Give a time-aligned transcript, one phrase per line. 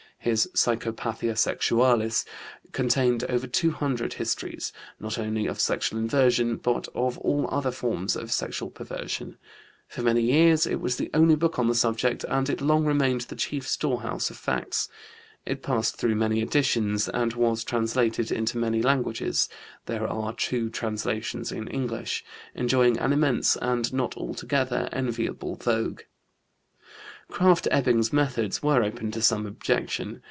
[0.23, 2.25] His Psychopathia Sexualis
[2.73, 8.15] contained over two hundred histories, not only of sexual inversion but of all other forms
[8.15, 9.39] of sexual perversion.
[9.87, 13.21] For many years it was the only book on the subject and it long remained
[13.21, 14.89] the chief storehouse of facts.
[15.43, 19.49] It passed through many editions and was translated into many languages
[19.87, 22.23] (there are two translations in English),
[22.53, 26.01] enjoying an immense and not altogether enviable vogue.
[27.31, 30.19] Krafft Ebing's methods were open to some objection.